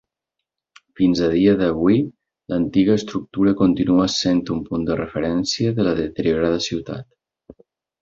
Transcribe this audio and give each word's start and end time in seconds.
Fins 1.01 1.19
a 1.27 1.29
dia 1.33 1.53
d'avui, 1.59 1.99
l'antiga 2.55 2.97
estructura 3.01 3.55
continua 3.61 4.09
sent 4.17 4.43
un 4.59 4.67
punt 4.73 4.91
de 4.91 5.01
referència 5.05 5.79
de 5.81 5.91
la 5.91 5.97
deteriorada 6.05 6.69
ciutat. 6.73 7.11